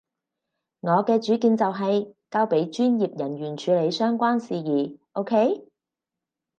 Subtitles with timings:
[0.79, 5.67] 我嘅主見就係交畀專業人員處理相關事宜，OK？